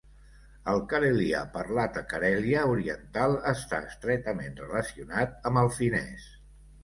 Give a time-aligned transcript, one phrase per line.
[0.71, 6.27] El carelià, parlat a Carèlia oriental, està estretament relacionat amb el finès.